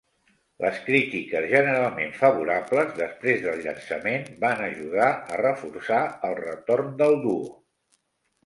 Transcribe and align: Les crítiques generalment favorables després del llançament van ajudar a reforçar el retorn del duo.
Les 0.63 0.77
crítiques 0.85 1.43
generalment 1.51 2.15
favorables 2.21 2.95
després 3.01 3.43
del 3.45 3.61
llançament 3.67 4.25
van 4.47 4.65
ajudar 4.69 5.11
a 5.13 5.39
reforçar 5.43 6.01
el 6.31 6.37
retorn 6.45 6.93
del 7.05 7.19
duo. 7.29 7.47